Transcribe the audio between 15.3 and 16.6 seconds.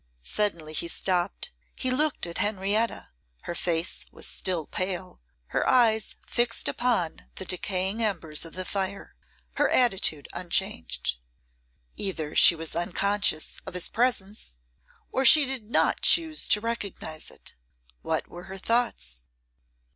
did not choose to